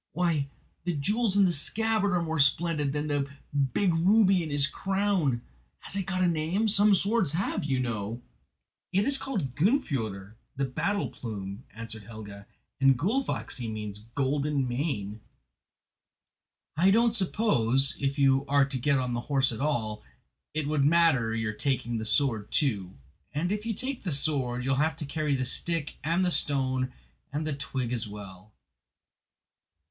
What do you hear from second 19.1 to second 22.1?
the horse at all, it would matter your taking the